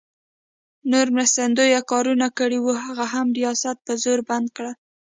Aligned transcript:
نور 0.91 1.07
مرستندویه 1.15 1.79
کارونه 1.91 2.27
کړي 2.39 2.59
وو، 2.61 2.73
هغه 2.85 3.05
هم 3.13 3.27
ریاست 3.39 3.77
په 3.85 3.93
زور 4.03 4.19
بند 4.29 4.47
کړل. 4.55 4.75